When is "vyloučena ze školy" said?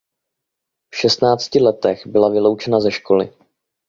2.29-3.33